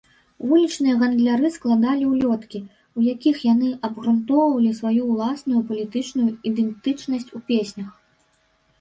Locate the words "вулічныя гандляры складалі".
0.51-2.07